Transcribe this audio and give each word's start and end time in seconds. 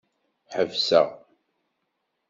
Ḥebseɣ. 0.53 1.07